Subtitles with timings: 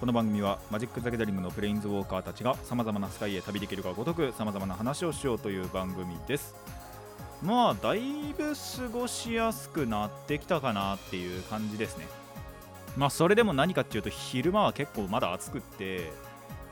[0.00, 6.54] この番組はマジック・ザ・ギャザリングのプレインズウォーカーたちがさまざまな世界へ旅できるがごとくさまざまな話をしようという番組です。
[7.42, 12.06] まあだいぶ過ごしやすくなってきたかなっていう感じですね。
[12.96, 16.12] まあそれでも何かっていうと昼間は結構まだ暑くって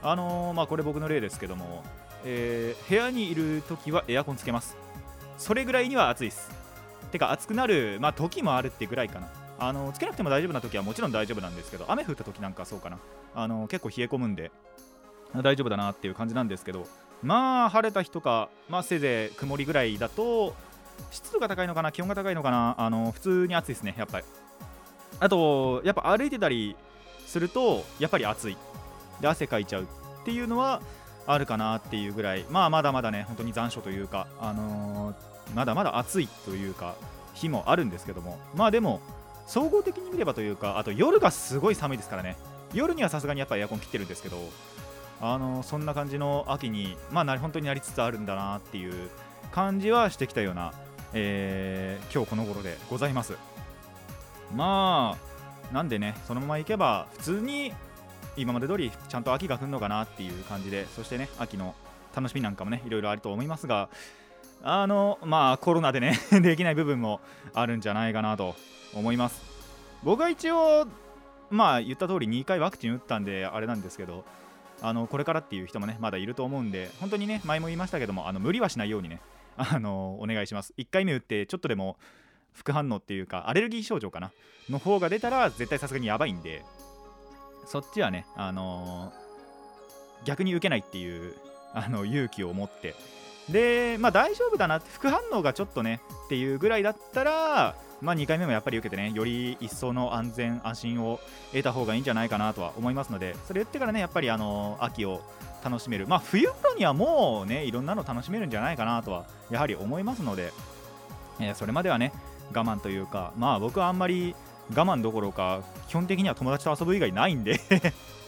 [0.04, 1.82] あのーまあこれ僕の例ですけども、
[2.24, 4.76] えー部屋にいる時はエアコンつけます。
[5.36, 6.48] それぐらいには暑いです。
[7.10, 9.28] てか暑くなる、まあ、時もあるってぐらいかな。
[9.58, 12.98] あのつけなくても大丈夫な時はもちろん大丈夫なんですけど雨降った時なんかそうかな。
[13.34, 14.50] あの結構冷え込むんで
[15.34, 16.86] 大丈夫だなっていう感じなんですけど
[17.22, 20.54] まあ晴れた日とか、まあ、せいぜい曇りぐらいだと
[21.10, 24.26] 湿度が高いのかな気温が高いのかなあの普通に暑いですねやっぱり。
[25.18, 26.76] あとやっぱ歩いてたり
[27.26, 28.56] するとやっぱり暑い。
[29.20, 29.86] で汗かいちゃうっ
[30.24, 30.82] ていうのは
[31.26, 32.44] あるかなっていうぐらい。
[32.50, 36.96] まあまだまだね本当に残暑というかあのーまだまだ暑いというか
[37.34, 38.38] 日もあるんですけども。
[38.54, 39.00] まあでも
[39.46, 42.36] 総合的に見ればというかあと夜がすごい寒いですからね。
[42.74, 44.36] 夜にはさすがにやっぱエアコン切ってるんですけど
[45.20, 49.08] あのそんな感じの秋にまあ本当になりつつあるんだなっていう
[49.52, 50.72] 感じはしてきたような、
[51.14, 53.34] えー今日この頃でございます。
[54.54, 55.16] ま
[55.70, 57.72] あなんでねそのままいけば普通に
[58.36, 61.74] 今まで通りちゃんと秋が来るのかなっていう感じでそしてね秋の
[62.14, 63.88] 楽しみなんかもねいろいろあると思いますが
[64.62, 67.20] あのまあコロナでね できない部分も
[67.54, 68.54] あるんじゃないかなと
[68.98, 69.42] 思います。
[70.02, 70.86] 僕は一応
[71.50, 74.24] まあ言った通り2回ワクチン打ったんであれなんですけど
[74.82, 79.20] あのこれからっていう人もねまだいると思うんで本当にね前も言いましたけどもあの無理はしないようにね
[79.56, 80.74] あのお願いします。
[80.76, 81.96] 1回目打ってちょっとでも
[82.52, 84.32] 副反応っていうかアレルギー症状かな
[84.70, 86.62] の方が出たら絶対さすがにやばいんで
[87.66, 89.12] そっちはねあの
[90.24, 91.34] 逆に受けないっていう
[91.74, 92.94] あの勇気を持って
[93.48, 101.20] でまあ大丈夫だな副反応がちょっとねっていうぐらいだったらまあ2回目もやっぱり受けてねより一層の安全安心を
[101.52, 105.22] 得た方がいいんじゃないかなとは思いますのでそれ言ってからねやっぱりあの秋を
[105.64, 106.06] 楽しめる。
[106.06, 110.52] まあ冬頃にはもうねいろんなの楽しめるんじゃないかなとはやはり思いますので、
[111.40, 112.12] えーそれまではね
[112.54, 114.34] 我慢というかまあ僕はあんまり
[114.70, 117.60] 我慢どころか基本的には友達と遊ぶ以外ないんで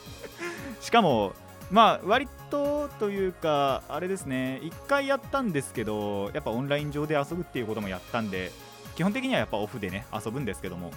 [0.80, 1.32] しかも
[1.70, 4.60] まあ割とというかあれですね。
[4.62, 8.50] 1回やったんですけどやっぱオンライン上で遊ぶっていうこともやったんで
[8.96, 10.90] 基本的にはやっぱオフでね遊ぶんですけども。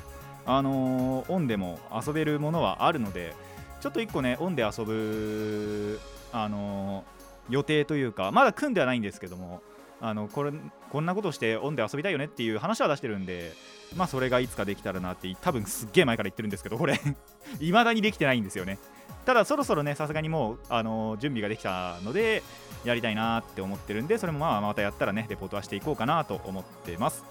[0.46, 3.36] あのーオンでも遊べるものはあるので
[3.80, 6.00] ちょっと1個ねオンで遊ぶ
[6.32, 9.62] あのー予定というかまだ組んではないんですけども
[10.00, 10.52] あのこれ
[10.92, 13.52] こんなことしてオンで遊びたいよねっていう話は出してるんで
[13.96, 17.00] まあそれがいつかできたらなって多分すっげえ前から言ってるんですけどこれ。
[17.60, 18.80] 未だにできてないんですよね。
[19.26, 22.44] ただそろそろねさすがにもう、あの準備ができたので
[22.84, 27.24] やりたいなって思ってるんでそれもまあまたやったらねレポートはしていこうかなと思ってます。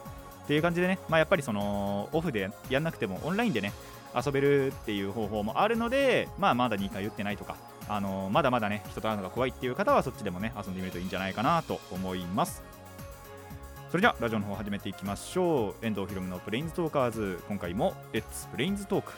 [0.45, 3.73] っていう感じでね、まあ、やっぱりそのオフでやんなくてもオンラインでね
[4.15, 7.57] 遊べるっていう方法もあるので、まあ、まだ2回打ってないとか、
[7.89, 12.63] あのまだまだね人と会うのが怖いっていう方はそっちでもね遊んでみるといいんじゃないかなと思います。
[13.91, 15.87] それじゃあラジオの方始めていきましょう。
[15.87, 17.41] 遠藤ひろむの Planes Talkers。
[17.49, 19.13] 今回も Let's Planes Talk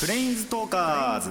[0.00, 1.30] Planes Talkers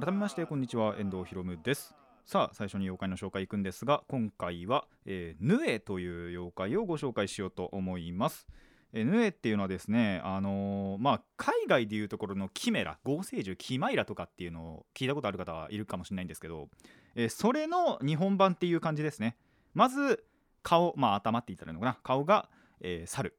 [0.00, 0.96] 改めましてこんにちは。
[0.98, 1.94] 遠藤ひろむです。
[2.24, 8.46] さあ最初に妖怪の紹介いくんですが今回は、えーヌエという妖怪をご紹介しようと思います、
[8.94, 16.68] えーヌエっていうのはですねあのーまあ海外でいうところのキメラ合成獣キマイラとかっていうのを聞いたことある方はいるかもしれないんですけど、
[17.14, 19.36] えーそれの日本版っていう感じですね。
[19.74, 20.24] まず
[20.62, 21.98] 顔まあ頭って言ったらいいのかな？
[22.02, 22.48] 顔が、
[22.80, 23.36] えー猿。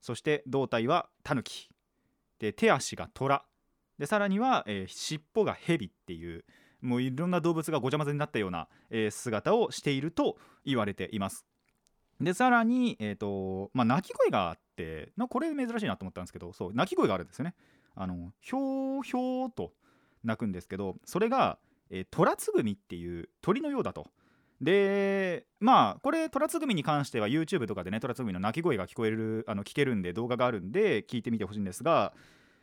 [0.00, 1.68] そして胴体はタヌキ。
[2.38, 3.44] で手足が虎
[3.98, 6.44] でさらには、えー尻尾が蛇っていう
[6.80, 11.46] もういろんな動物がごちゃ混ぜになったような、えー姿をしていると言われています。
[12.20, 17.54] でさらに、えーとまあ、鳴き声があってなこれ珍しいなと思ったんですけどそう鳴き声があるんですよね。
[17.96, 19.72] あのひょーひょーと
[20.22, 21.58] 鳴くんですけどそれが、
[21.90, 24.06] えー、トラツグミっていう鳥のようだと
[24.62, 32.14] でまあこれトラツグミに関しては YouTube とかでねトラツグミの鳴き声が聞こえるあの聞けるんで動画があるんで聞いてみてほしいんですが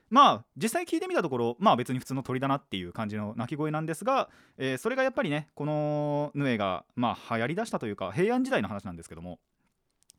[0.09, 9.39] まあ実際聞いてみたところまあ別に普通の鳥だなっていう感じの鳴き声なんですが、えーそれがやっぱりねこのヌエがまあ流行りだしたというか平安時代の話なんですけども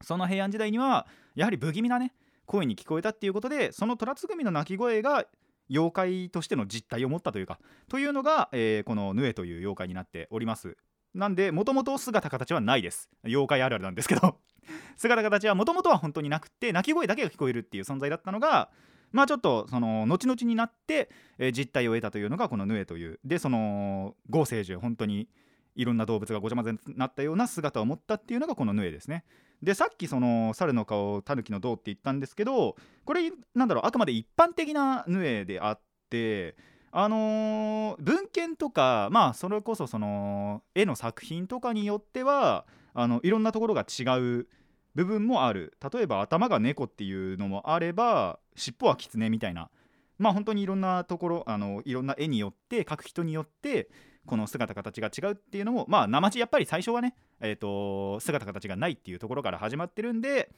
[0.02, 2.12] その平安時代にはやはり不気味なね
[2.44, 5.24] 声に聞こえたっていうことでその虎つぐみの鳴き声が
[5.70, 10.76] 妖怪としての実態を持ったというかというのが、えーこのヌエという妖怪になっております。
[11.14, 13.10] なんでもともと姿形はないです。
[13.24, 14.38] 妖怪あるあるなんですけど。
[14.96, 18.70] 姿形はもともとは本当になくて鳴き声だけが聞こえるっていう存在だったのが
[19.10, 23.18] まあちょっとその後々になって、えー実態を得たというのがこのヌエという。
[23.24, 25.28] でその合成獣本当に
[25.76, 29.24] いろんな動物がごちゃ混ぜになったような姿を持ったっていうのがこのヌエですね。
[29.62, 36.56] でさっきその猿の顔タヌキの胴って言ったんですけどこれなんだろうあくまで一般的なヌエであって
[36.92, 44.48] あのー文献とかまあそれこそその絵の作品とかによってはあのいろんなところが違う
[44.94, 49.70] 部分もある例えば頭が猫っていうのもあれば尻尾はキツネみたいな
[50.18, 53.88] まあ本当にいろんなところあのいろんな絵によって描く人によって
[54.26, 60.50] この姿形が違うっていうのもまあ生地やっぱり最初はね、えー、と姿形がないっていうところから始まってるんで、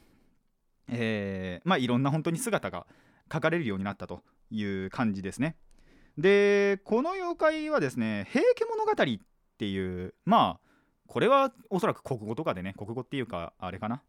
[0.88, 2.86] えーまあいろんな本当に姿が
[3.28, 5.56] 描かれるようになったという感じですね。
[6.18, 9.18] でこの妖怪はですね「平家物語」っ
[9.58, 10.68] ていうまあ
[11.06, 14.02] これはおそらく国語とかでね国語っていうかあれかな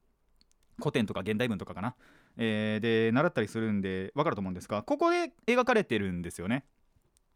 [0.78, 1.96] 古典とか現代文とかかな、
[2.38, 6.66] えーで習ったりするんで分かると思うんですがここで描かれてるんですよね。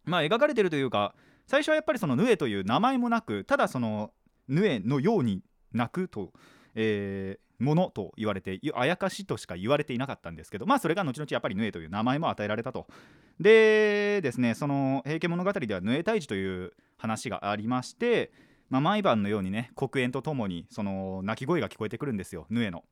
[0.06, 1.14] まあ描かれてるというか
[1.46, 4.12] 最初はやっぱりそのヌエという名前もなくただその
[4.48, 5.42] ヌエのように
[5.74, 6.31] 鳴くと、
[6.77, 12.85] えーものと言われてあやかしとしか言われていなかったんですけどまあそれが後々やっぱりヌエという名前も与えられたと
[13.39, 18.31] でですねその「平家物語」ではヌエ退治という話がありまして、
[18.69, 22.83] まあ、毎晩のようにね黒煙とともにその鳴き声が聞こえてくるんですよヌエの。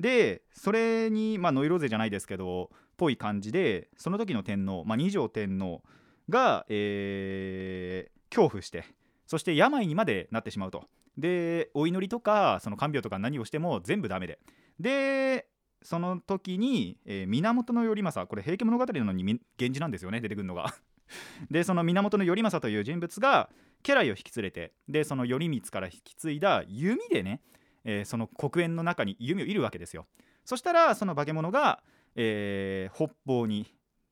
[0.00, 5.82] でそれに、まあ、ノイローゼじゃないですけどぽい感じでその時の天皇、まあ、二条天皇
[6.28, 8.84] が、えー恐怖して
[9.26, 10.84] そして病にまでなってしまうと
[11.18, 14.38] でお祈りとかその看病とか何をしても全部ダメで。
[14.80, 15.48] で
[15.82, 20.74] その時に、えー源頼政これ「平家物語」なのに源氏なんですよね出てくるのが。
[21.50, 23.50] でその源頼政という人物が
[23.82, 27.42] 家来を引き連れてでその頼光から引き継いだ弓でね、
[27.84, 30.06] えーその黒煙の中に弓を射るわけですよ。
[30.44, 31.82] そしたらその化け物が、
[32.14, 33.66] えー北方に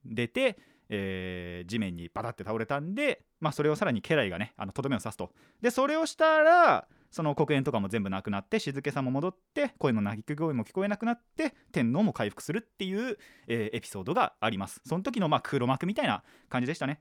[0.05, 0.59] 出て、
[0.89, 5.33] えー地面にバタって倒れたんで、まあ、それをさらに家来がねあのとどめを刺すと。
[5.61, 14.81] でそれをしたらその黒煙とかも全部なくなって静けさも戻って声の鳴き声も聞こえなくなって天皇も回復するっていう、えーエピソードがあります。
[14.85, 17.01] その時のまあ黒幕みたいな感じでしたね。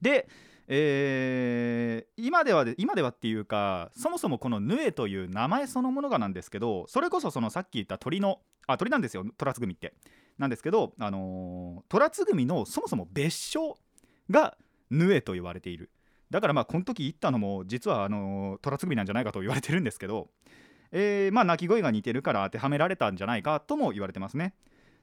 [0.00, 0.28] で、
[0.66, 9.94] えー今ではで今ではっていうかそもそもこのヌエという名前そのものがなんですけどそれこそそのさっき言った鳥のあ鳥なんですよ虎つぐみって。
[10.38, 13.76] なんですけど、あのー、虎つぐみのそもそも別称
[14.30, 14.56] が
[14.90, 15.90] ヌエと言われている。
[16.30, 20.28] だからまあこの時言ったのも実はあの、虎つぐみなんじゃないかと言われてるんですけど、
[20.92, 24.54] えーまあ鳴き声が似てるから当てはめられたんじゃないかとも言われてますね。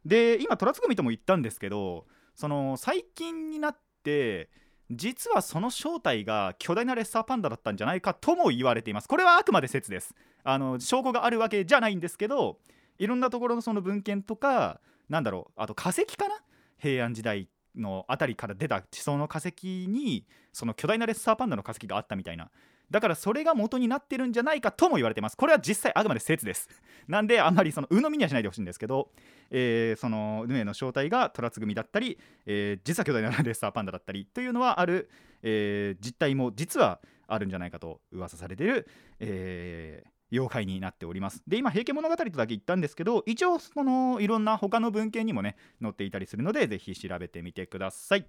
[0.06, 2.06] で今虎つぐみとも言ったんですけど
[2.36, 4.50] その最近になって
[4.92, 9.08] 実はその正体が巨大なレッサーパンダだったんじゃないかとも言われています。
[9.08, 10.14] これはあくまで説です。
[10.44, 12.60] あの証拠があるわけじゃないんですけど
[13.00, 14.80] いろんなところのその文献とか
[15.10, 16.36] なんだろうあと化石かな？
[16.78, 17.48] 平安時代
[17.78, 22.50] のあたりから出た地層の化石にその巨大なレッサーパンダの化石があったみたいな
[22.92, 25.38] だからそれが元になってるんじゃないかとも言われてます。
[25.38, 26.70] これは実際あくまで説です。
[27.08, 29.12] なんであんまりその鵜呑みにはしないでほしいんですけど、
[29.50, 35.10] えーそのヌエの正体が虎つぐみだったり、えー実は巨大なレッサーパンダだったりというのはある、
[35.42, 38.88] えー実態も実はあるんじゃないかと噂されている、
[39.20, 41.44] えー妖怪になっております。
[41.48, 48.28] で今「平家物語」とだけ言ったんですけど一応そのいろんな他の文献にもね載っていたりするのでぜひ調べてみてください。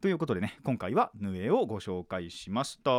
[0.00, 2.90] ということでね今回はヌエをご紹介しました。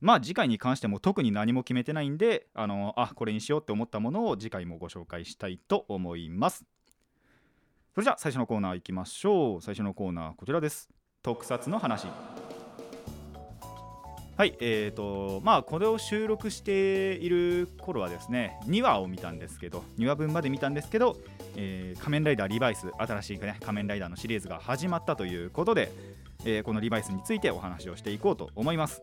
[0.00, 6.64] まあ次回に関しても特に何も決めてないんであのあこれにしようって思ったものを次回もご紹介したいと思います。
[7.94, 9.62] それじゃあ最初のコーナー行きましょう。
[9.62, 10.90] 最初のコーナーこちらです。
[11.22, 12.06] 特撮の話。
[14.34, 21.18] はいえーとまあこれを収録している頃はですね2話を見たんですけど2話分まで見たんですけど、
[21.56, 25.92] えー仮面ライダーリバイス新しい、ね、仮面ライダーのシリーズが始まったということで、
[26.44, 29.02] えーこのリバイスについてお話をしていこうと思います。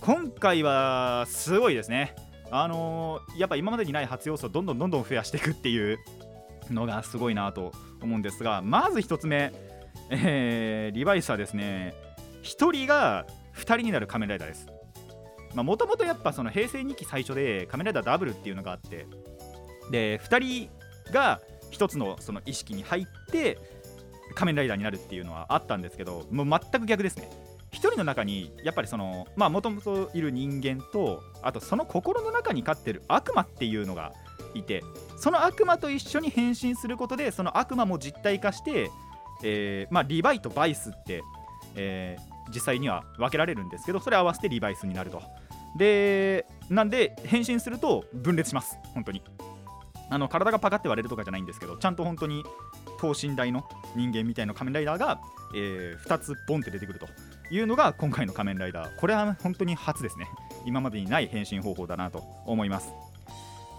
[0.00, 2.14] 今回はすごいですね。
[2.50, 5.98] あのーやっぱ今までにない初要素をどんどんどんどん増やしていくっていう
[6.70, 9.52] のがすごいなと思うんですがまず1つ目、
[10.10, 11.94] えーリバイスはですね
[12.44, 14.66] 1人が2人になる仮面ライダーです。
[15.54, 19.06] もともとやっぱその平成2期最初で仮面ライダーダブルっていうのがあって
[19.90, 20.68] で2
[21.06, 23.58] 人が1つのその意識に入って
[24.34, 27.30] 仮面ライダーになるっていうのはあったんですけどもう全く逆ですね。
[27.72, 34.12] 1人の中にやっぱりそのまあもともといる人間とあとその心の中に飼ってる悪魔っていうのが
[34.54, 34.82] いて
[35.16, 38.90] その悪魔と一緒に変身することでその悪魔も実体化して、
[39.42, 41.22] えーまあ、リバイとバイスって、
[41.74, 45.22] えー実際には分けられるんですけどそれ合わせてリバイスになると。
[45.76, 48.78] でなんで変身すると分裂します。
[48.94, 49.22] 本当に。
[50.10, 52.44] あの体がパカって割れるとかじゃないんですけどちゃんと本当に
[53.00, 53.64] 等身大の
[53.96, 55.20] 人間みたいな仮面ライダーが、
[55.54, 57.06] え2つボンって出てくると
[57.50, 58.96] いうのが今回の仮面ライダー。
[58.98, 60.28] これは本当に初ですね。
[60.64, 62.92] 今までにない変身方法だなと思います。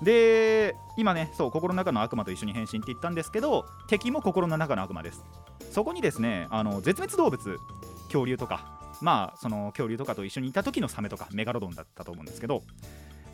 [0.01, 5.23] で今ねそう心の中の悪魔と一緒に変身って言ったんですけど敵も心の中の悪魔です。
[5.71, 7.57] そこにですねあの絶滅動物
[8.05, 12.63] 恐竜とかまあその恐竜とかと一緒にいた時のサメとかメガロドンだったと思うんですけど、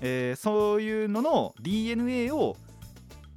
[0.01, 2.55] えーそういうのの DNA を、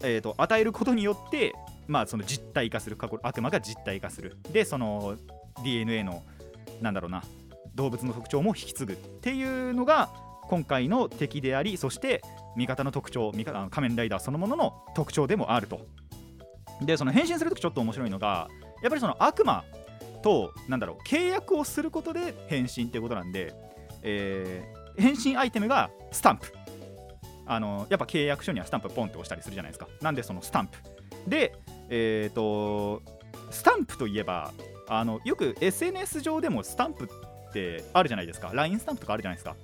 [0.02, 1.54] えーと与えることによって
[1.86, 4.36] まあその実体化する過去悪魔が実体化する。
[4.52, 5.16] でその
[5.62, 6.22] DNA の
[6.80, 7.22] なんだろうな
[7.74, 10.10] 動物の特徴も引き継ぐっていうのが
[10.48, 12.22] 今回の敵でありそして
[12.56, 15.80] 味方の特徴味方仮面ライダーそのものの特徴でもあると。
[16.82, 18.48] でその変身するときちょっと面白いのが
[18.82, 19.64] やっぱりその悪魔
[20.22, 23.54] となんだろう契約をすることで変身ってことなんで、
[24.02, 26.52] えー変身アイテムがスタンプ。
[27.46, 29.88] あのやっぱ契約書にはスタンプポンって押したりするじゃないですか。
[30.00, 30.78] なんでそのスタンプ。
[31.26, 31.54] で
[31.90, 33.02] えっ、と
[33.50, 34.52] スタンプといえば
[34.88, 38.50] あのよく SNS 上でもスタンプってあるじゃないですか。
[38.54, 39.56] LINE スタンプとかあるじゃないですか。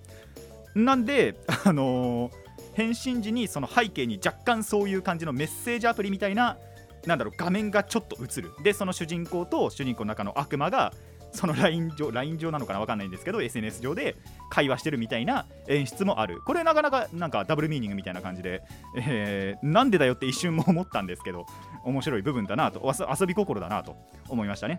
[0.74, 2.32] なんであのー
[2.72, 6.56] 変身時にその背景に若干そういう感じのメッセージアプリみたいな
[7.04, 8.52] なんだろう画面がちょっと映る。
[8.62, 10.92] でその主人公と主人公の中の悪魔が
[11.32, 14.16] その LINE 上 LINE 上なのかなわかんないんですけど SNS 上で
[14.50, 16.40] 会話してるみたいな演出もある。
[16.42, 18.62] これなかなかなんかダブルミーニングみたいな感じで、
[18.96, 21.46] えーなんでだよって一瞬も思ったんですけど
[21.84, 23.96] 面白い部分だなと遊び心だなと
[24.28, 24.78] 思いましたね。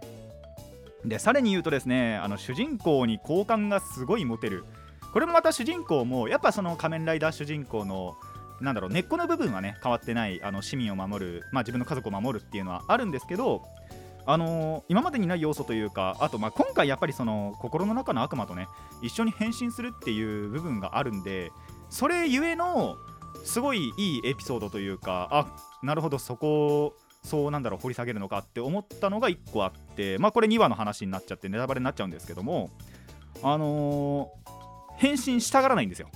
[1.06, 4.66] でさらに言うとですねあの主人公に好感がすごい持てる
[5.14, 8.16] これもまた主人公もやっぱその仮面ライダー主人公の
[8.62, 13.64] なんだろう根っこの部分はね変わってないあの市民を守る、まあ、自分の家族を守るっていうのはあるんですけど
[14.26, 18.68] あのー今までにない要素というかあとまあ今回やっぱりその心の中の悪魔とね
[19.02, 21.52] 一緒に変身するっていう部分があるんで
[21.90, 22.98] それゆえの
[23.44, 25.48] すごいいいエピソードというかあ
[25.84, 32.70] なるほどそこをそうなんだろう掘り下げるのかって思ったのが1個あってまあこれ2話の話になっちゃってネタバレになっちゃうんですけども
[33.44, 34.32] あの
[35.02, 36.10] 変身したがらないんですよ。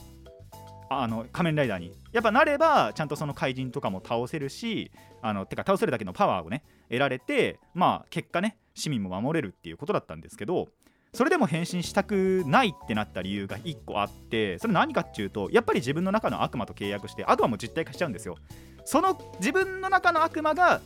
[0.92, 1.92] あの仮面ライダーに。
[2.12, 4.92] やっぱなればちゃんとその怪人とかも倒せるし
[5.24, 10.70] あのてか倒せるだけのパワーをね得られてまあ結果ね市民も守れるっていうことだったんですけど
[11.14, 18.38] それでも変身したくないってなった理由が1個あってそれ何かっていうとやっぱり自分の中の悪魔と契約してあとはも実体化しちゃうんですよ。
[18.86, 20.80] その自分の中の悪魔が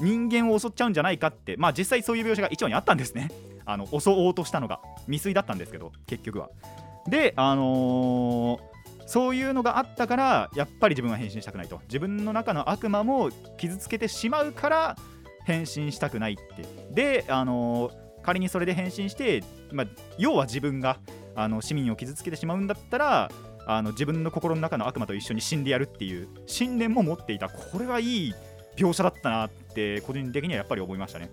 [0.00, 3.30] 人間を襲っちゃうんじゃないかってまあ実際そういう描写が一話にあったんですね。
[3.64, 6.50] あの襲おうとしたのが未遂だったんですけど結局は。
[7.08, 8.74] であのー
[9.06, 11.78] そういうのがあったからやっぱり自分は変身したくないと。
[11.88, 14.96] 自分の中の悪魔も傷つけてしまうから
[15.44, 16.64] 変身したくないって。
[16.90, 20.98] であのー仮にそれで変身して、まあ、要は自分が
[21.34, 23.30] あの市民を傷つけてしまうんだったら
[23.66, 27.50] あの自分の心の中の悪魔と一緒に死んでやるっていう信念も持っていた。
[27.50, 28.34] これはいい
[28.76, 31.30] 描写だったなって個人的にはやっぱり思いましたね。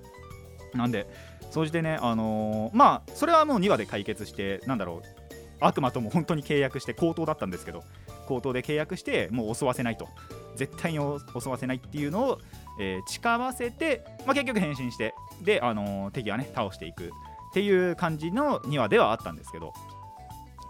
[0.74, 1.08] なんで
[1.50, 5.21] 総じてねあのーまあそれはもう2話で解決してなんだろう
[5.62, 7.84] 悪魔とも本当に契約して口頭だったんですけど
[8.28, 10.08] 口頭で契約してもう襲わせないと。
[10.56, 11.00] 絶対に
[11.40, 12.40] 襲わせないっていうのを、
[12.80, 17.06] えー誓わせて、まあ、結局変身してで、あのー敵はね倒していく。
[17.52, 19.74] っていう感じの2話ではあったんですけど、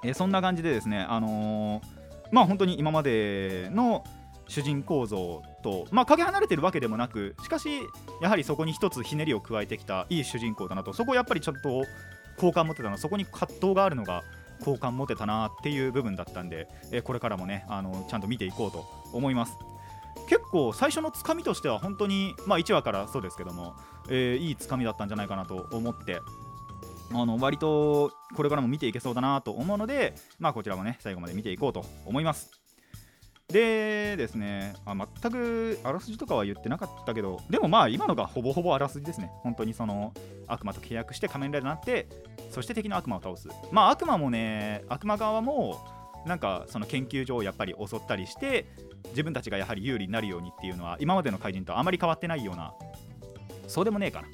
[0.03, 1.81] えーそんな感じでですねあの
[2.31, 4.03] まあ本当に今までの
[4.47, 7.69] 主人公像と、まあ、かけ離れてるわけでもなくしかし
[8.21, 10.93] やはりそこに一つひねりを加えてきたいい主人公だなと。
[10.93, 11.83] そこをやっぱりちょっと
[12.37, 14.23] 好感持ってたなそこに葛藤があるのが
[14.63, 19.57] 好感持てたなっていう部分だったんで、えーこれからもねあのちゃんと見ていこうと思います。
[20.27, 23.75] 結構最初のつかみとしては本当にまあ1話からそうですけども、
[24.09, 26.19] えーいいつかみだったんじゃないかなと思って
[27.13, 32.60] あの割とこれからも見ていけそうだなと思うのでまあこちらもね最後まで見ていこうと思います。
[33.51, 39.31] でですねあ全くあらすじとかは言ってなかったけどでもまあ今のがほぼほぼあらすじですね。
[39.43, 40.13] 本当にその
[40.47, 42.07] 悪魔と契約して仮面ライダーになって
[42.49, 43.47] そして敵の悪魔を倒す。
[43.71, 45.79] まあ悪魔もね悪魔側も
[46.25, 48.65] なんかその研究所をやっぱり襲ったりして
[49.09, 52.73] 自分たちがやはり有利になるようにっていうのは今までの怪人とあまり変わってないような
[53.67, 54.27] そうでもねえかな。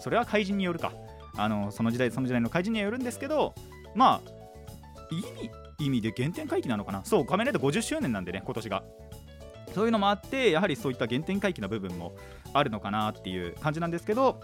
[0.00, 0.92] それは怪人によるか。
[1.36, 3.54] あのその時代その時代の怪人にはよるんですけど
[3.94, 4.30] まあ
[5.10, 7.04] 意味意味で原点回帰なのかな？
[7.04, 8.82] そう仮面ライダー50周年なんでね今年が。
[9.74, 12.16] そういうのもあってやはりそういった原点回帰の部分も
[12.52, 14.40] あるのかなっていう感じなんですけど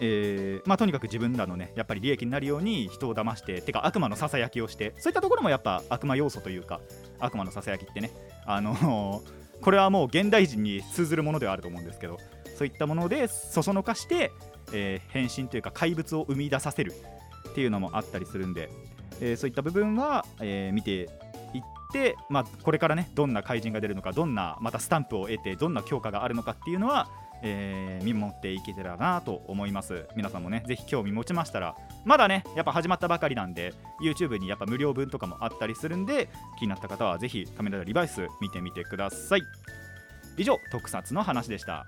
[0.00, 6.80] えーまあ、とにかく自分らのねやっぱり利益になるように人を騙しててか悪魔のささやきをしてそういったところもやっぱ悪魔要素というか
[7.18, 8.12] 悪魔のささやきってね
[8.46, 9.22] あの
[9.60, 12.18] これはもう現代人に通ずるものではあると思うんですけど
[12.56, 14.30] そういったものでそそのかして、
[14.72, 16.92] えー変身というか怪物を生み出させる
[17.50, 18.68] っていうのもあったりするんで、
[19.20, 21.08] えーそういった部分は、えー見て
[21.54, 27.08] いって、まあ、これからねどんな怪人が出るのかどんなまたスタンプを得てどんな強化があるのかっていうのは、
[27.42, 30.06] えー見守っていけたらなと思います。
[30.16, 39.42] 皆さんもねぜひ興味持ちましたらまだねやっぱ始まったばかりなんで YouTube にやっぱ無料分とかもあったりするんで気になった方はぜひカメラリバイス見てみてください。
[40.36, 41.86] 以上特撮の話でした。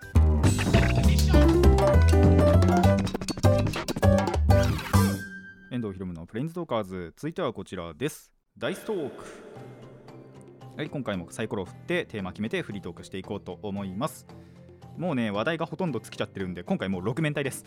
[5.70, 7.14] 遠藤ひろむのプレインズトーカーズ。
[7.16, 8.32] 続いてはこちらです。
[8.58, 9.24] ダイストーク。
[10.76, 14.26] はい今回もサイコロを振ってテーマ決めてフリートークしていこうと思います。
[14.98, 17.64] もうね話題がほとんど尽きちゃってるんで今回もう6面体です。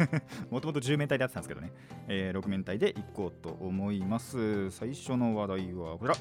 [0.50, 1.72] もともと10面体でやってたんですけどね、
[2.08, 4.70] えー6面体でいこうと思います。
[4.70, 6.14] 最初の話題はこちら。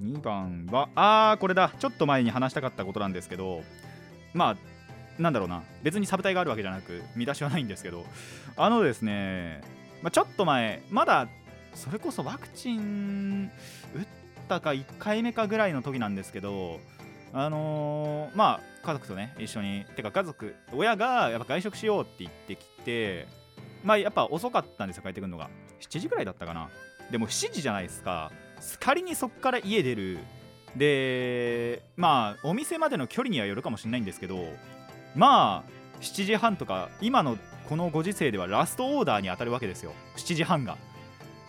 [0.00, 1.72] 2番はあーこれだ。
[1.76, 3.64] ちょっと前に話したかったことなんですけど
[4.32, 4.56] まあ
[5.20, 5.64] なんだろうな。
[5.82, 8.06] 別にサブタイがあるわけじゃなく見出しはないんですけど。
[8.56, 9.60] あのですね、
[10.02, 11.28] まあ、ちょっと前まだ
[11.74, 13.50] それこそワクチン
[13.94, 14.06] 打っ
[14.48, 16.80] たか1回目かぐらいの時なんですけど
[17.32, 23.26] あのーまあ家族とね一緒にてか家族親がやっぱ外食しようって言ってきて
[23.84, 25.50] まあやっぱ遅かったんですよ帰ってくるのが。
[25.80, 26.68] 7時ぐらいだったかな。
[27.10, 28.32] でも7時じゃないですか。
[28.80, 30.18] 仮にそっから家出る。
[30.76, 34.44] でまあお店までの距離にはよるかもしれないんですけど
[35.14, 37.38] まあ7時半とか今の
[37.68, 39.92] このご時世ではラストオーダーに当たるわけですよ。
[40.16, 40.78] 7時半が。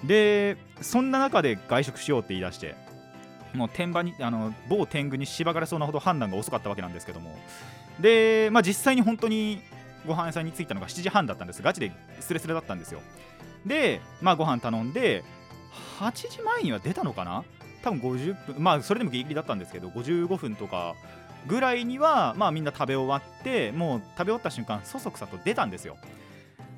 [0.03, 2.75] でそんな中で外食しようって言い出して
[3.53, 7.37] もう天場にあの某天狗にしばかれそうなほど判断が遅かったわけなんですけども。
[7.99, 9.61] で、まあ、実際に本当に
[10.05, 11.61] ご飯屋さんに着いたのが7時半だったんです。
[11.61, 13.01] ガチでスレスレだったんですよ。
[13.65, 15.23] で、まあ、ご飯頼んで
[15.99, 17.43] 8時前には出たのかな？
[17.81, 20.95] 多分50分まあそれでもギリギリだったんですけど55分とか
[21.49, 25.97] ぐらいにはまあみんな食べ終わってもう食べ終わった瞬間そそくさと出たんですよ。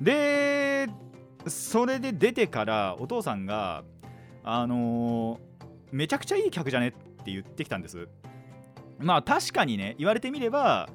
[0.00, 0.88] で
[1.46, 3.84] それで出てからお父さんが
[4.42, 5.52] あのー
[5.92, 8.08] めちゃくちゃいい客じゃねって言ってきたんです。
[8.98, 10.88] まあ確かにね言われてみれば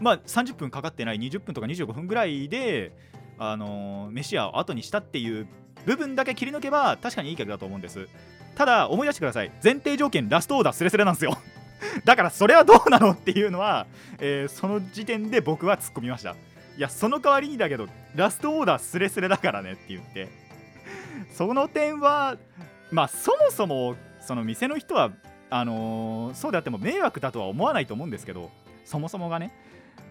[0.00, 2.92] まあ30分かかってない20分とか25分ぐらいで
[3.38, 5.46] あのー飯屋を後にしたっていう
[5.86, 8.08] 部分だけ切り抜けば確かにいい客だと思うんです。
[8.56, 9.52] ただ思い出してください。
[9.62, 11.38] 前提条件ラストオーダースレスレなんですよ。
[12.04, 13.86] だからそれはどうなのっていうのは、
[14.18, 16.32] えーその時点で僕は突っ込みました。
[16.76, 20.28] いやその代わりにだけどラストオーダースレスレだからねって言って。
[21.32, 22.36] その点は
[22.90, 25.10] まあそもそもその店の人は
[25.50, 28.50] あのーそうであっても迷惑だとは思わないと思うんですけど
[28.84, 29.52] そもそもがね。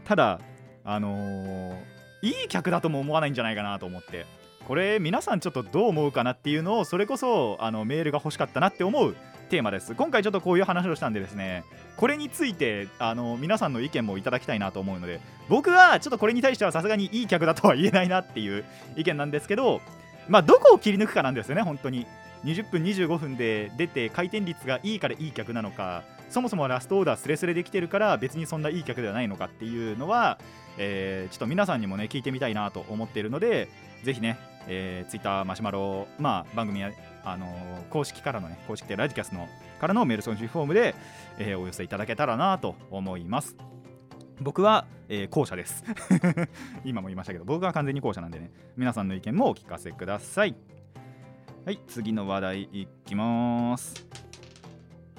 [0.06, 0.40] ただ
[0.84, 4.26] あのーいい客だとも思わないんじゃないかなと思って。
[4.70, 9.16] これ皆さんちょっとどう思うかなっていうのをそれこそあのメールが欲しかったなって思う
[9.50, 9.96] テーマです。
[9.96, 11.64] 今回ちょっとこういう話をしたんでですね
[11.98, 18.64] これについてあの皆さんの意見もいただきたいなと思うので僕はちょっとこれに対してはさすがにいい客だとは言えないなっていう
[18.96, 19.82] 意見なんですけど
[20.28, 22.06] まあどこを切り抜くかなんですよね本当に。
[22.46, 30.38] 20分25分で出て回転率がいいからいい客なのかそもそもラストオーダースレスレできてるから別にそんないい客ではないのかっていうのは、
[30.78, 33.68] えーちょっと皆さんにもね聞いてみたいなと思っているので
[34.04, 34.38] ぜひね、
[34.70, 36.92] えー、ツイッターマシュマロ、まあ、番組や、
[37.26, 39.48] あのー公式からのね公式でラジキャスの
[39.82, 40.94] からのメール送信フォームで、
[41.40, 43.56] えーお寄せいただけたらなと思います。
[44.40, 45.84] 僕は、えー後者です。
[46.86, 48.52] 今も言いましたけど僕は完全に後者なんでね。
[48.78, 50.56] 皆さんの意見もお聞かせください。
[51.66, 54.08] はい次の話題いきます。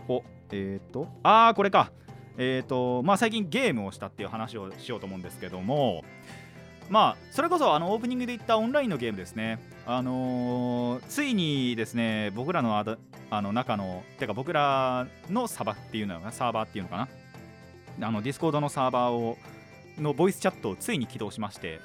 [0.08, 1.92] おえっ、ー、とあーこれか。
[2.38, 6.04] えっ、ー、とまあ最近ゲームをしたっていう話をしようと思うんですけども
[6.90, 9.60] まあそれこそあのオープニングで言ったオンラインのゲームですね。
[9.86, 12.98] あのーついにですね僕らのあだ
[13.30, 16.96] あの中のてか僕らのサバっていうのがサーバーっていうのか
[17.98, 18.08] な。
[18.08, 19.38] あの Discord のサーバーを
[19.98, 21.80] のボイスチャットをついに起動しまして、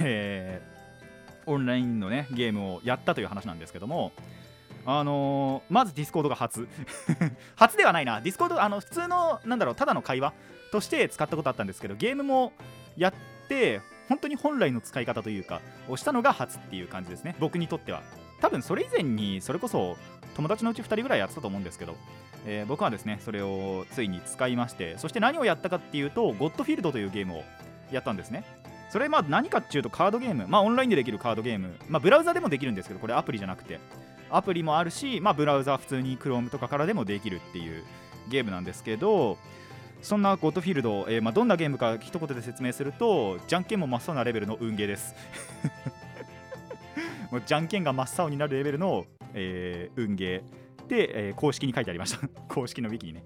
[0.00, 0.60] え
[1.46, 4.12] ーオンラインのねゲームをやったという話なんですけども
[4.84, 6.68] あのーまず Discord が初。
[7.56, 8.20] 初ではないな。
[8.20, 10.34] Discord あの普通のなんだろうただの会話
[10.72, 12.52] として使ったことあったんですけどゲームも
[12.98, 13.14] やっ
[13.48, 17.36] て本当に本来の使い方というかをしたのが初っていう感じですね。
[17.38, 18.02] 僕にとっては。
[18.40, 19.96] 多分それ以前にそれこそ
[20.34, 21.94] 友達のうち2人ぐらいやってたと思うんですけど、
[22.46, 27.42] えー僕はですねそれをついに使いましてそして何をやったかっていうとゴッドフィールドというゲームを
[27.92, 28.44] やったんですね。
[28.90, 30.46] それまあ何かっていうとカードゲーム。
[30.48, 31.74] まあオンラインでできるカードゲーム。
[31.88, 33.78] まあブラウザでもできるんですけどこれアプリじゃなくて。
[34.30, 37.84] アプリもあるしまあブラウザ普通に Chrome とかからでもできるっていう
[38.30, 39.36] ゲームなんですけど
[40.02, 45.14] そんなゴッドフィールド、えーまあ、どんなゲームか一言で説明するとじゃんけんも真っ青なレベルの運ゲーです。
[47.30, 50.62] もうじゃんけんが真っ青になるレベルの、えー運ゲー。
[50.82, 52.28] って、えー公式に書いてありました。
[52.48, 53.24] 公式のウィキにね。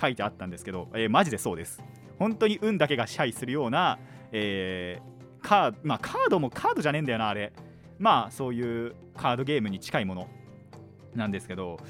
[0.00, 1.82] 書いてあったんですけど、えーマジでそうです。
[2.18, 3.98] 本当に運だけが支配するような、
[4.30, 7.52] えーカーまあカードもカードじゃねえんだよなあれ。
[7.98, 10.28] まあそういうカードゲームに近いもの
[11.14, 11.80] なんですけど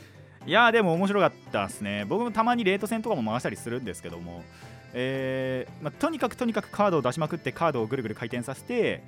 [0.47, 2.05] いやでも面白かったですね。
[2.09, 4.43] 僕もたまにレート戦とかも回したりするんですけども。
[4.95, 9.03] えーまあ、とにかくとにかくカードを出しまくってカードをぐるぐる回転させて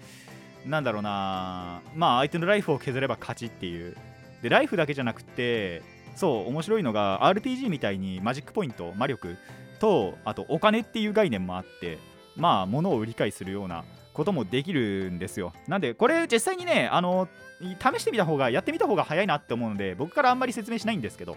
[0.66, 3.96] なんだろうなまあ相手のライフを削れば勝ちっていう。
[4.42, 5.82] でライフだけじゃなくて
[6.16, 9.36] そう面白いのが RPG みたいにマジックポイント魔力
[9.78, 11.98] とあとお金っていう概念もあって
[12.36, 15.52] まあ物を売り買いするようなこともできるんですよ。
[15.66, 17.28] なんでこれ実際にねあの
[17.60, 21.36] 試してみた方がやってみた方が早いなって思うので僕からあんまり説明しないんですけど、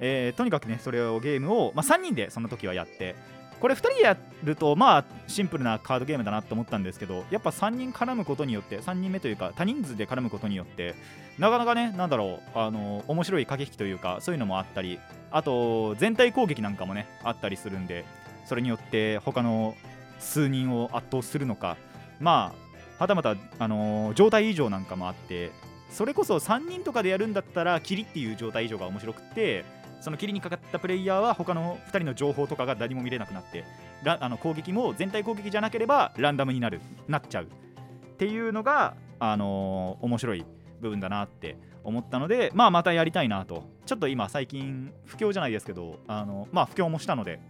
[0.00, 3.16] えーとにかくねそれをゲームを、まあ、3人でその時はやって
[3.60, 10.94] これ2人でやるとまあシンプルなカードゲームだなと思ったんですけどやっぱ3人絡むことによって3人目というか多人数で絡むことによって
[11.38, 18.04] なかなかねなんだろうあの面白い駆け引きというかそういうのもあったりあと全体攻撃なんかもねあったりするんで
[18.46, 19.74] それによって他の
[20.20, 21.76] 数人を圧倒するのか
[22.20, 22.67] まあ
[22.98, 25.52] はたまた、あの状態異常なんかもあって
[25.90, 29.64] それこそ3人とかでやるんだったら霧っていう状態異常が面白くて
[30.00, 33.64] その霧にかかったプレイヤーは他の2人の情報とかが何も見れなくなって
[34.04, 37.44] あの攻撃も全体攻撃じゃなければランダムになるなっちゃう。
[37.44, 40.44] っていうのが、あのー面白い
[40.80, 43.62] 部分だなって思ったので、まあ、またやりたいなと。
[43.86, 47.40] ちょっと今最近不況じゃないですけどあの、まあ、不況もしたので、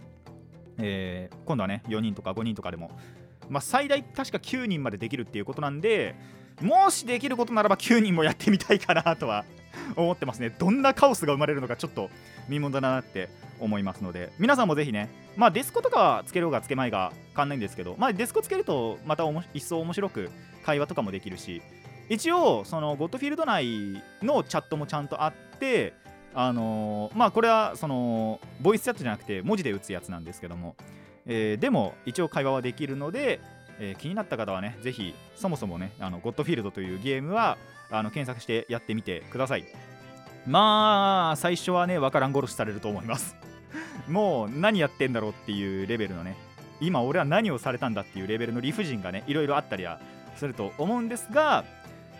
[0.77, 2.91] えー今度はね4人とか5人とかでも、
[3.49, 6.15] まあ、最大確か9人までできるっていうことなんで
[6.61, 9.45] もしできることならば9人もやってみたいかなとは
[9.97, 10.51] 思ってますね。
[10.51, 12.11] どんなカオスが生まれるのかちょっと
[12.49, 13.29] 見ものだなって
[13.61, 14.33] 思いますので。
[14.39, 20.31] 皆さんもぜひねまあデスコとかはつけようがつけまいが変わんないんですけどまあデスコつけるとまたおも一層面白く
[20.65, 21.63] 会話とかもできるし
[22.09, 25.95] 一応そのゴッドフィールド内のチャットもちゃんとあって
[26.35, 30.77] あのーまあこれはそのボイスチャットじゃなくて文字で打つやつなんですけども、
[31.29, 33.41] えーでも一応会話はできるので、
[33.79, 37.57] えー気になった方はねぜひそもそもねあのゴッドフィールドというゲームは
[37.91, 39.65] あの検索してやってみてください。
[40.47, 43.37] まあ最初はねわからん殺しされると思います。
[44.09, 46.37] もう何やってんだろうっていうレベルのね
[46.81, 50.01] 今俺は何をされたんだっていうレベルの理不尽がねいろいろあったりは
[50.37, 51.65] すると思うんですが、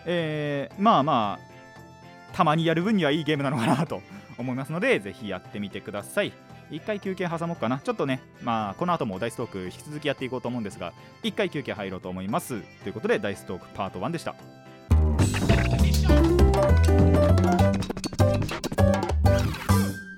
[0.05, 4.01] えーまあまあたまにやる分にはいいゲームなのかなと
[4.37, 6.31] 思いますのでぜひやってみてください。
[6.71, 7.79] 一回休憩挟もうかな。
[7.79, 12.61] ちょっとねまあこの後もダイストーク引き続きやっていこうと思うんですが一回休憩入ろうと思います。
[12.83, 14.35] ということでダイストークパート1でした。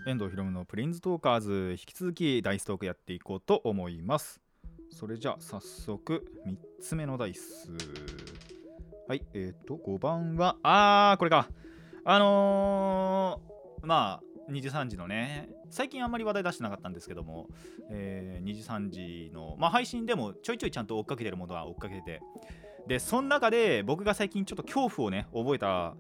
[0.08, 4.42] 遠藤ひろむのプリンズトーカーズ引き続きダイストークやっていこうと思います。
[4.90, 7.72] それじゃあ早速3つ目のダイス。
[9.08, 11.48] はいえっ、ー、と5番はあーこれか。
[12.04, 17.48] あのー、まあ2時3時のね最近あんまり話題出してなかったんですけども、
[17.90, 22.22] えー2時3時の、まあ、配信でもちょいちょいちゃんと追っかけてるものは追っかけてて
[22.88, 25.96] でその中で僕が最近ちょっと恐怖をね覚えた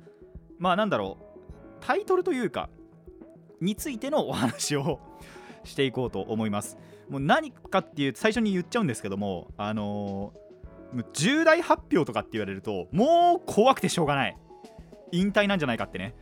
[0.57, 1.39] まあなんだろう
[1.79, 2.69] タイトルというか
[3.59, 4.99] についてのお話を
[5.63, 6.77] していこうと思います。
[7.07, 10.41] もう何かっていう最初に言っちゃうんですけどもあのー
[11.13, 14.37] 重大発表とかって言われるともう怖くてしょうがない。
[15.13, 16.15] 引退なんじゃないかってね。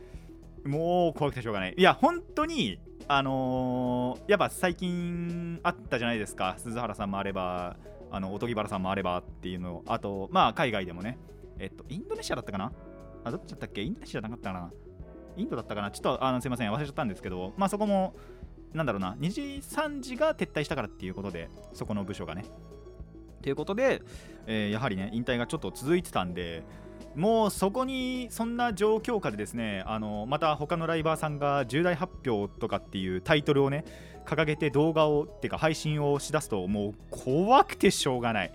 [0.64, 1.74] もう怖くてしょうがない。
[1.76, 6.54] いや本当にあのーやっぱ最近あったじゃないですか。
[6.58, 7.76] 鈴原さんもあれば
[8.10, 11.18] あのおとぎばらさんもあればっていうのあとまあ海外でもね。
[11.58, 12.72] えっとインドネシアだったかな？
[13.24, 13.82] あどっちだったっけ？
[13.82, 14.72] インドネシアじゃなかったかな？
[15.36, 15.90] インドだったかな？
[15.90, 16.70] ちょっとあのすいません。
[16.72, 17.52] 忘れちゃったんですけど。
[17.56, 18.14] まあそこも
[18.72, 19.16] なんだろうな。
[19.18, 22.44] 2時3時が撤退したからっていうことでそこの部署がね。
[23.42, 24.02] ということで、
[24.46, 26.62] えーやはりね引退がちょっと続いてたんで
[27.16, 33.84] もうそこにそんな状況下でですねあのまた他のライバーさんが重大発表とかっていうタイトルをね
[34.24, 38.52] 掲げて動画をっていうか配信をしだすともう怖くてしょうがない。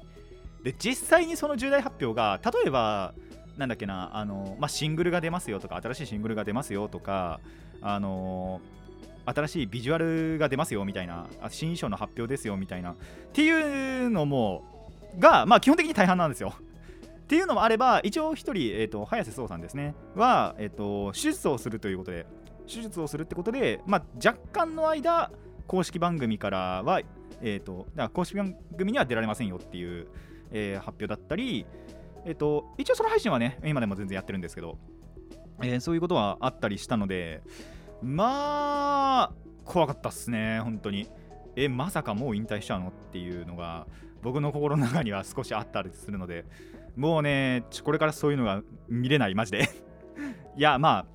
[0.64, 3.14] で実際にその重大発表が例えば
[3.58, 7.40] なんだっけなあの、まあ、シングルが出ますよとか新しいシングルが出ますよとか
[7.82, 8.62] あの
[9.26, 12.96] 新しいビジュアルが出ますよみたいな新衣装の発表ですよみたいなっ
[13.34, 14.64] ていうのも
[15.20, 16.56] が、まあ、基本的に大半なんですよ。
[17.26, 19.96] っていうのもあれば一応一人、えー、と早瀬壮さんですね。
[20.16, 22.28] は、えー、と手術をするということで
[22.68, 25.32] 手術をするってことで、まあ、若干の間
[25.66, 27.02] 公式番組からは、
[27.42, 30.08] えー、とだから公式番組には出られませんよっていう、
[30.52, 31.66] えー発表だったり、
[32.26, 34.78] えー、と一応その配信はね今でも全然やってるんですけど、
[35.64, 37.42] えーそういうことはあったりしたので
[38.04, 39.34] まあ
[39.64, 41.10] 怖かったっすね本当に。
[41.58, 42.90] えまさかもう引退しちゃうの？
[42.90, 43.88] っていうのが
[44.22, 46.44] 僕の心の中には少しあったりするので
[46.96, 49.70] もうねこれからそういうのが見れないマジで。
[50.58, 51.06] いやまあ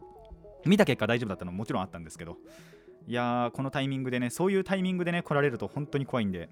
[0.67, 2.37] 見た結果大丈夫だったのももちろんあったんですけど。
[3.07, 6.51] いやーこのタイミングでねそういうタイミングでね来られると本当に怖いんで。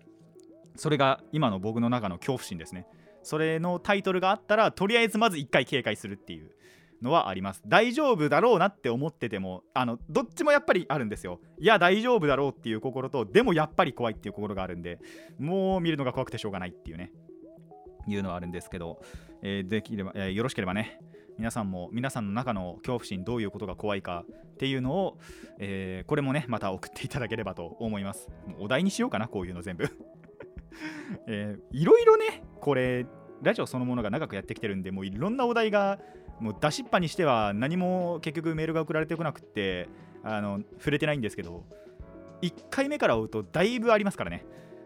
[0.77, 2.87] それが今の僕の中の恐怖心ですね。
[3.23, 6.53] それのタイトルがあったらとりあえずまず1回警戒するっていう
[7.03, 7.63] のはあります。
[7.67, 11.41] 大丈夫だろうなって思っててもあのどっちもやっぱりあるんですよ。
[11.59, 15.01] いや大丈夫だろうっていう心とでもやっぱり怖いっていう心があるんで
[15.39, 17.13] もう見るのが怖くてしょうがないっていうね。
[18.15, 19.01] いうのはあるんですけど、
[19.43, 21.01] えーできれば、えーよろしければね
[21.39, 25.19] 皆さんも皆さんの中の恐怖心どういうことが怖いかっていうのを、
[25.59, 28.29] えーこれもねまた送っていただければと思います。
[28.47, 29.85] もうお題にしようかなこういうの全部。
[31.27, 33.07] えーいろいろねこれ
[33.43, 35.99] ラジオそのものが長くやってきてるんでもういろんなお題が
[36.41, 39.89] もう出しっぱにしては何も結局メールが送られてこなくって
[40.23, 41.65] あの触れてないんですけど
[42.43, 44.45] 1回目から追うとだいぶありますからね。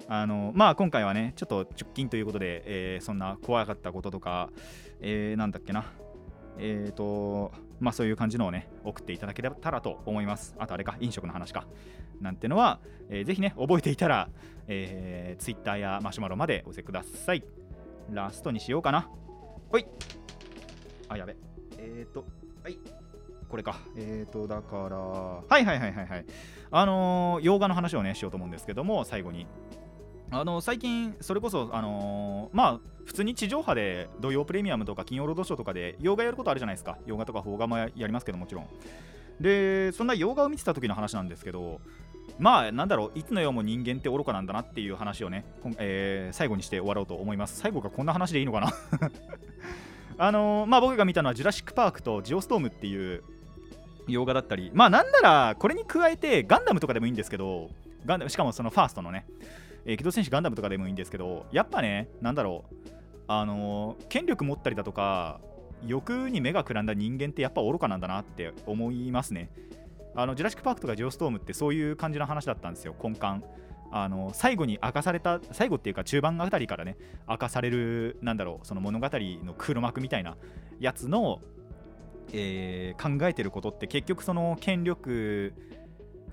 [0.08, 4.50] あのまあ今回はねちょっと直近ということで、えーそんな怖かったこととか、
[5.00, 5.86] えーなんだっけな。
[6.58, 10.54] えーとまあそういう感じのをね送っていただけたらと思います。
[10.58, 11.66] あとあれか飲食の話か。
[12.20, 14.28] なんてのは、えーぜひね覚えていたら、
[14.68, 17.42] えー、Twitter やマシュマロまでお寄せください。
[18.10, 19.08] ラストにしようかな。
[19.70, 19.86] ほい。
[21.08, 21.36] あやべ。
[21.78, 22.24] えーと
[22.62, 22.78] はい。
[23.48, 23.76] これか。
[23.96, 26.24] えーとだからはいはいはいはいはい。
[26.70, 29.46] あのー洋画の話をねしようと思うんですけども最後に。
[30.32, 36.98] あの最近それこそあのーまあ普通に地上波で土曜プレミアムとか金曜ロードショーとかで洋画やることあるじゃないですか。
[37.04, 38.68] 洋画とか邦画もやりますけどもちろん。
[39.40, 41.80] でそんな洋画を見てた時の話なんですけど
[42.38, 45.44] まあなんだろういつの世も人間って愚かなんだなっていう話をね、
[45.78, 47.58] えー最後にして終わろうと思います。
[47.60, 48.72] 最後がこんな話でいいのかな。
[50.18, 53.22] あのーまあ僕が見たのはジュラシック・パークとジオストームっていう
[54.06, 54.70] 洋画だったり。
[54.72, 57.68] まあなんならこれに加えてガンダムとかでもいいんですけど
[58.06, 59.26] ガンダムしかもそのファーストのね、
[59.84, 62.90] えー機動戦士ガンダムとかでもいいんですけどやっぱねなんだろう
[63.28, 65.40] あのー権力持ったりだとか
[65.86, 69.50] 欲に目がくらんだ人間ってやっぱ愚かなんだなって思いますね。
[70.14, 73.44] あのジュラシック・パークとかジオストームってそういう感じの話だったんですよ根幹。
[73.94, 76.96] あの最後に明かされた最後っていうか中盤あたりからね
[77.28, 80.36] 明かされるなんだろうその物語の黒幕みたいな
[80.80, 81.40] やつの、
[82.32, 85.52] えー考えてることって結局その権力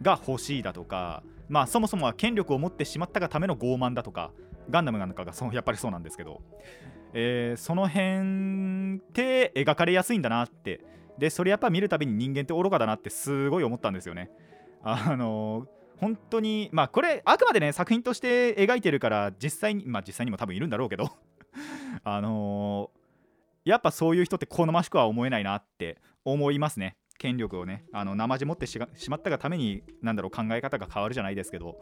[0.01, 4.31] が欲しいだとかまあそもそもは権力を持ってしまったがための傲慢だとか
[4.69, 6.41] ガンダムなんかがそ やっぱりそうなんですけど、
[7.13, 10.85] えーその辺って描かれやすいんだなって。
[11.17, 14.31] でそれやっぱ見るたびに人間って愚かだなってすごい思ったんですよね。
[14.81, 21.09] あの本当にまあこれあくまでね作品として描いてるから実際にまあ実際にも多分いるんだろうけど。
[22.05, 22.89] あの
[23.65, 26.95] やっぱそういう人って好ましくは思えないなって思いますね。
[27.19, 31.79] 権力をねあの生地持ってしまったがためになんだろう考え方が変わるじゃないですけど。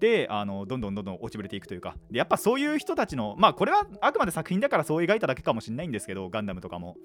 [0.00, 1.96] であのどんどんどんどん落ちぶれていくというか。
[2.10, 6.96] でやっぱそういう人たちのまあこれはあくまで作品だからそう描いただけかもしれないんですけどガンダムとかも。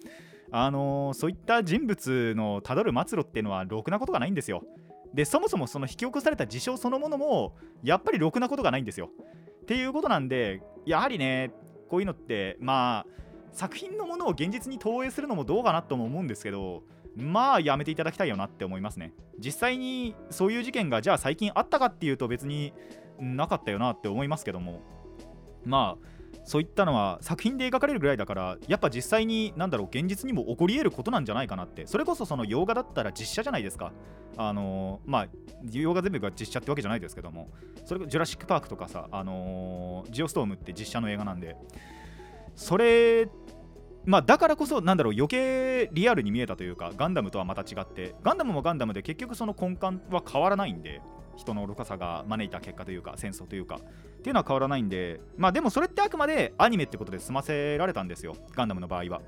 [0.51, 4.63] あのそういった人物のたどる末路っていうのはろくなことがないんですよ。
[5.13, 9.11] でそもそもその引き起こされた事象そのものもやっぱりろくなことがないんですよ。
[9.61, 11.51] っていうことなんでやはりね
[11.87, 13.19] こういうのってまあ
[13.51, 16.83] 作品のものを現実に投影するのもどうかなとも思うんですけど
[17.19, 19.13] まあやめていただきたいよなって思いますね。
[19.37, 22.73] 実際にそういう事件がじゃあ最近あったかっていうと別に
[23.19, 24.81] なかったよなって思いますけども。
[25.65, 31.85] まあそういったのは作品で描かれるぐらいだからやっぱ実際に何だろう現実にも起こり得ることなんじゃないかなって。
[31.85, 33.91] それこそその洋画だったら実写じゃないですか。
[34.37, 35.27] あのーまあ
[35.69, 37.49] 洋画全部が実写ってわけじゃないですけども。
[37.85, 41.57] それこそジュラシック・パークとかさあのージオストームって実写の映画なんで。
[42.55, 43.27] それ
[44.09, 50.99] まあだからこそなんだろう余計リアルに見えたというかガンダムとはまた違ってガンダムもガンダムで結局その根幹は変わらないんで
[51.35, 59.21] 人の愚かさが招いた結果というか戦争というかっていうのは変わらないんでまあでもそれってあくまでアニメってことで済ませられたんですよガンダムの場合は。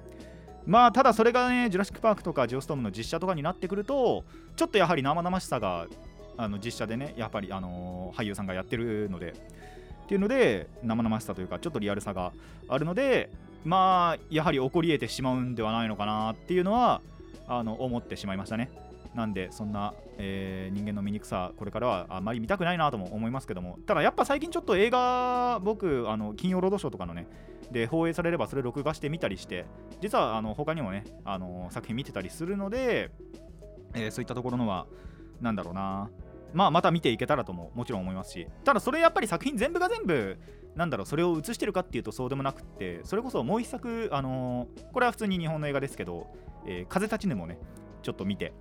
[0.66, 4.24] まあただそれがねジュラシック・パークとかジオストームの実写とかになってくると
[4.56, 5.86] ちょっとやはり生々しさが
[6.38, 9.36] あの実写でねやっぱり、あの俳優さんがやってるので
[10.06, 12.32] っていうので生々しさというかちょっとリアルさが
[12.68, 13.30] あるので
[13.64, 17.02] まあやはり起こり得てしまうんではないのかなっていうのは
[17.48, 18.70] あの思ってしまいましたね。
[19.14, 23.78] なんでそんな、えー人間の醜さこれからはあまり見たくないなとも思いますけども。
[23.86, 27.28] ただやっぱ最近ちょっと映画僕あの金曜ロードショーとかのね
[27.72, 29.66] で放映されればそれ録画してみたりして
[30.02, 33.12] 実はあの他にもねあの作品見てたりするので、
[33.94, 34.88] えーそういったところのは
[35.42, 36.10] なんだろうな。
[36.54, 40.38] まあまた見ていけたらとももちろん思いますしただそれやっぱり作品全部が全部
[40.76, 46.28] なんだろうそれを映してるかっていうとそうでもなくってそれこそもう一作あのーこれは普通に日本の映画ですけど
[46.66, 47.58] 「えー風立ちぬ」もね
[48.02, 48.54] ちょっと見て。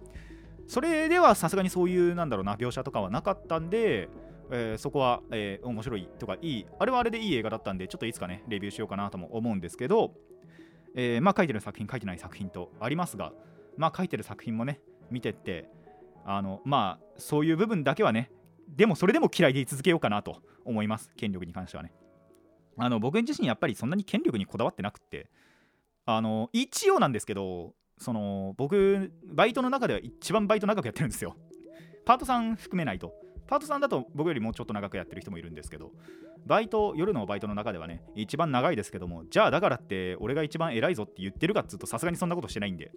[0.66, 4.08] それではさすがにそういうなんだろうな描写とかはなかったんで、
[4.52, 10.14] えーそこは、えー面白いとかいいあれはあれでいい映画だったんでちょっといつかねレビューしようかなとも思うんですけど、
[10.94, 13.32] えーまあ書いてる作品書いてない作品とありますが
[13.76, 14.78] まあ書いてる作品もね
[15.10, 15.68] 見てって
[16.24, 18.30] あのまあそういう部分だけはね
[18.68, 21.92] でもそれでも嫌いでい続けようかなと思います権力に関してはね。
[22.76, 25.28] あの僕自身やっぱりそんなに権力にこだわってなくって
[26.06, 31.36] あの一応なんですけどその僕バイトの中では一番バイト長くやってるんですよ。
[32.06, 33.12] パートさん含めないと。
[33.46, 35.90] パートさんだと僕よりもうちょっと長くやってる人もいるんですけど
[36.46, 42.92] バイト夜のバイトの中ではね一番長いですけどもじゃあだからって俺が一番偉いぞって言ってるかっつうとさすがにそんなことしてないんで、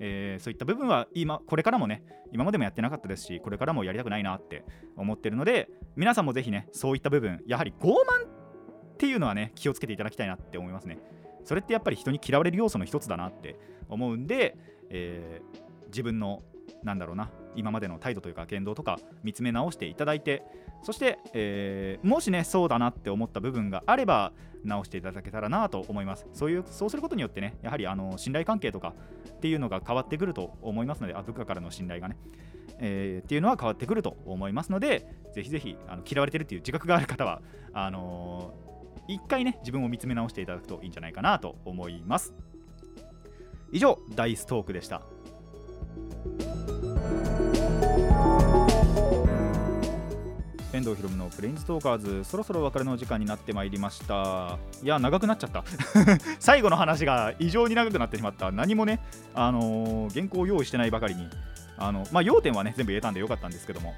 [0.00, 4.64] えーそういった部分は今これからもね今までもやってなかったですしこれからもやりたくないなって
[4.96, 10.98] 思ってるので皆さんもぜひねそういった部分やはり傲慢っていうのはね気をつけていただきたいなって思いますね。
[11.44, 13.56] それってやっぱり人に嫌われる要素の一つだなって
[13.88, 14.56] 思うんで、
[14.90, 16.42] えー自分の
[16.82, 20.42] なんだろうな今までの態度というか言動とか見つめ直していただいて
[20.86, 26.28] そして、えーもしねそうだなって思った部分があれば直していただけたらなと思います。
[26.32, 28.94] そういうそうすることによってねやはりあの信頼関係とか
[29.28, 32.16] っていうのが変わってくると思いますのであ部下からの信頼がね、
[32.78, 38.66] えーっていうのは変わってくると思いますのでぜひぜひあの嫌われてるっていう自覚がある方はあのー
[39.08, 42.32] 一回ね自分を見つめ直していただくといいんじゃないかなと思います。
[43.72, 45.02] 以上ダイストークでした。
[50.72, 52.24] 遠藤ひろむのプレインストーカーズ。
[52.24, 54.58] そろそろお別れの時間になってまいりました。
[54.82, 55.64] いや長くなっちゃった。
[56.38, 58.50] 最後の話が異常に長くなってしまった。
[58.50, 59.00] 何もね
[59.34, 61.28] あのー原稿を用意してないばかりに。
[61.78, 63.94] あのまあ要点はね全部言えたんでよかったんですけども。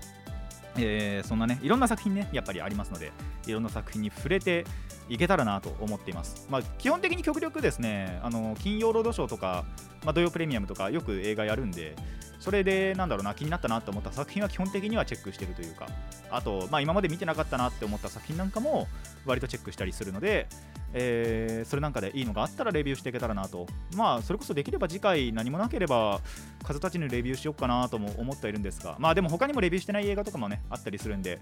[0.76, 3.11] えーそんなねいろんな作品ねやっぱりありますので
[3.46, 4.64] いろんな作品に触れて
[5.09, 9.64] いけたらなと思っています、まあ、基本的に極力ですねあの金曜ロードショーとか、
[10.05, 11.97] まあ、土曜プレミアムとかよく映画やるんで
[12.38, 15.88] それでなんだろうな気になったなと思った作品は基本的にはチェックしてるというか
[16.31, 18.87] あと、まあ、今まで見てなかったなって思った作品なんかも
[19.27, 20.47] 割とチェックしたりするので、
[20.92, 23.66] えーそれなんかでいいのがあったらレビューしていけたらなと。
[23.94, 26.21] まあそれこそできれば次回何もなければ
[26.62, 31.40] 風たちにレビューしようかなとも思っているんですがまあでも他にもレビューしてない映画とかもねあったりするんで、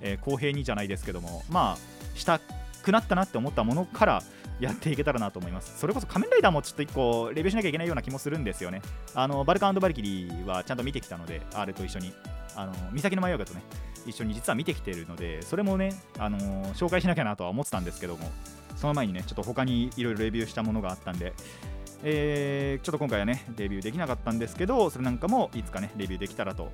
[0.00, 2.40] えー公平にじゃないですけどもまあした
[2.86, 4.22] くなったなって思ったものから
[4.58, 5.78] やっていけたらなと思います。
[5.78, 8.80] それこそ仮面ライダーもちょっと一個レビューしなきゃいけないような気もするんですよね。
[9.14, 12.12] あのバルカンバルキリーはちゃんと見てきたのであれと一緒に。
[12.58, 13.62] あの岬の迷いがとね
[14.06, 18.30] 一緒に実は見てきてるのでそれもね、あのー紹介しなきゃなとは思ってたんですけども
[18.76, 21.34] その前にねちょっと他にいろいろレビューしたものがあったんで
[22.02, 26.70] えーちょっと今回はねレビューできなかったんですけどそれなんかもいつかねレビューできたらと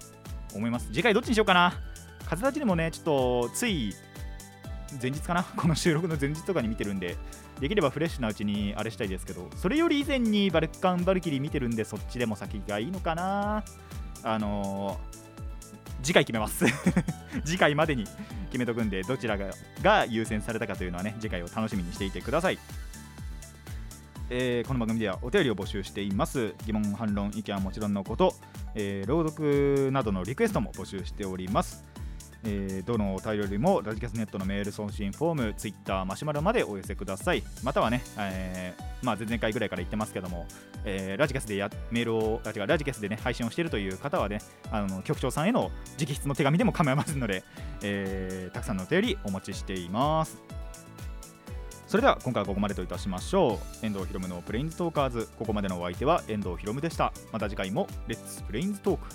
[0.55, 0.87] 思います。
[0.93, 1.73] 次回どっちにしようかな。
[2.27, 3.93] 風立ちでもねちょっとつい
[5.01, 5.45] 前日かな？
[5.57, 7.17] この収録の前日とかに見てるんで
[7.61, 13.65] できればフレッシュなうちにあれしたいですけどそれより以前にバルカンバルキリー見てるんでそっちでも先がいいのかな？
[14.23, 15.23] あのー
[16.03, 16.65] 次回決めます。
[17.47, 18.05] 次回までに
[18.47, 19.51] 決めとくんでどちらが
[19.83, 22.59] が優先されたかというのはね次回を楽しみにしていてください。
[24.29, 26.55] えーこの番組ではお便りを募集しています。
[26.67, 28.35] 疑問反論意見はもちろんのこと、
[28.75, 31.85] えー朗読などのリクエストも募集しております。
[32.45, 37.43] えーどのお便りもラジキャスネットのメール送信フォーム、ツイッター、マシュマロまでお寄せください。
[37.63, 40.47] またはね、えーまあ、前々回ぐらいから言ってますけども、
[40.85, 47.45] えーラジキャスでやメールをあ違うラジキャスでね配信をしているという方はね、あの局長さんへの直筆の手紙でも構いませんので、
[47.83, 50.41] えーたくさんのお便りお待ちしています。
[51.87, 53.87] それでは今回はここまでといたしましょう。
[53.87, 57.13] 遠藤ひろむのプレインズトーカーズ、ここまでのお相手は遠藤ひろむでした。
[57.33, 59.07] また次回もレッツプレインズトーク。